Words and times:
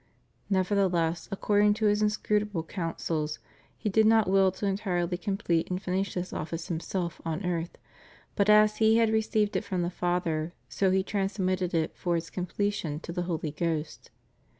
Nevertheless, 0.49 1.29
according 1.31 1.75
to 1.75 1.85
His 1.85 2.01
inscrutable 2.01 2.63
counsels, 2.63 3.37
He 3.77 3.87
did 3.87 4.07
not 4.07 4.27
will 4.27 4.51
to 4.53 4.65
entirely 4.65 5.15
complete 5.15 5.69
and 5.69 5.79
finish 5.79 6.15
this 6.15 6.33
office 6.33 6.69
Himself 6.69 7.21
on 7.23 7.45
earth, 7.45 7.77
but 8.35 8.49
as 8.49 8.77
He 8.77 8.97
had 8.97 9.11
received 9.11 9.55
it 9.55 9.63
from 9.63 9.83
the 9.83 9.91
Father, 9.91 10.53
so 10.67 10.89
He 10.89 11.03
trans 11.03 11.37
mitted 11.37 11.75
it 11.75 11.95
for 11.95 12.17
its 12.17 12.31
completion 12.31 12.99
to 13.01 13.11
the 13.13 13.21
Holy 13.29 13.51
Ghost. 13.51 14.09